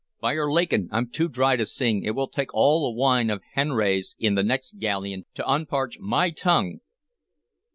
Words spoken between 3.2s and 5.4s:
of Xeres in the next galleon